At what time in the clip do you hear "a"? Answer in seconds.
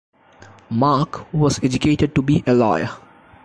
2.47-2.55